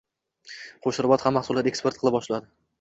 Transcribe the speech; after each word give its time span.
Qo‘shrabot 0.85 1.27
ham 1.27 1.39
mahsulot 1.39 1.71
eksport 1.73 2.03
qila 2.03 2.17
boshladi 2.19 2.55